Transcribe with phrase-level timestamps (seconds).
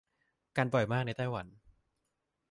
[0.57, 1.47] กันบ่อยมากในไต้หวัน